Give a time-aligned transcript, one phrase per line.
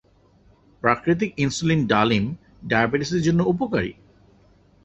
[0.83, 2.25] প্রাকৃতিক ইনসুলিন ডালিম
[2.69, 3.91] ডায়াবেটিসের জন্য উপকারী।